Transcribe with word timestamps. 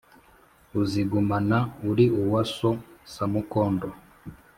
uzigumana 0.81 1.57
uri 1.89 2.05
uwa 2.21 2.41
so 2.55 2.71
samukondo 3.13 3.87